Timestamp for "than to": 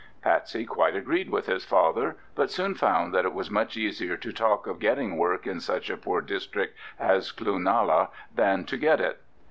8.33-8.77